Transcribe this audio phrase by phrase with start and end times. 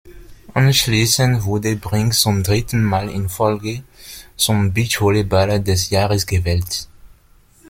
[0.55, 3.83] Anschließend wurde Brink zum dritten Mal in Folge
[4.35, 6.87] zum Beachvolleyballer des Jahres gewählt.